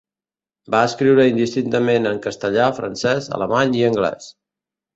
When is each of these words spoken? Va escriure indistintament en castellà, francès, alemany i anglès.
Va 0.75 0.79
escriure 0.91 1.25
indistintament 1.31 2.11
en 2.13 2.23
castellà, 2.25 2.71
francès, 2.81 3.31
alemany 3.39 3.79
i 3.83 3.87
anglès. 3.93 4.35